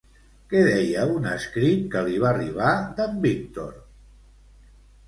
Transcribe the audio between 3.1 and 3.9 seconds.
Viktor?